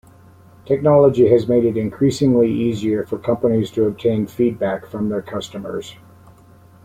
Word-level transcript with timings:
Technology 0.65 1.29
has 1.29 1.47
made 1.47 1.63
it 1.63 1.77
increasingly 1.77 2.51
easier 2.51 3.03
for 3.05 3.19
companies 3.19 3.69
to 3.69 3.85
obtain 3.85 4.25
feedback 4.25 4.87
from 4.87 5.09
their 5.09 5.21
customers. 5.21 5.95